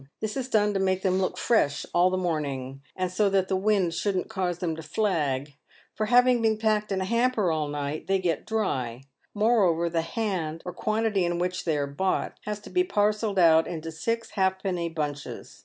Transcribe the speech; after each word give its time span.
This 0.19 0.35
is 0.35 0.47
done 0.49 0.73
to 0.73 0.79
make 0.79 1.03
them 1.03 1.19
look 1.21 1.37
fresh 1.37 1.85
all 1.93 2.09
the 2.09 2.17
morning, 2.17 2.81
and 2.95 3.11
so 3.11 3.29
that 3.29 3.49
the 3.49 3.55
wind 3.55 3.93
shouldn't 3.93 4.31
cause 4.31 4.57
them 4.57 4.75
to" 4.75 4.81
flag," 4.97 5.53
for 5.93 6.07
having 6.07 6.41
been 6.41 6.57
packed 6.57 6.91
in 6.91 7.01
a 7.01 7.05
hamper 7.05 7.51
all 7.51 7.67
night 7.67 8.07
they 8.07 8.17
get 8.17 8.47
dry; 8.47 9.03
moreover, 9.35 9.91
the" 9.91 10.01
hand," 10.17 10.63
or 10.65 10.73
quantity 10.73 11.23
in 11.23 11.37
which 11.37 11.65
they 11.65 11.77
are 11.77 11.85
bought, 11.85 12.35
has 12.45 12.59
to 12.61 12.71
be 12.71 12.83
parcelled 12.83 13.37
out 13.37 13.67
into 13.67 13.91
six 13.91 14.31
halfpenny 14.31 14.89
bunches. 14.89 15.59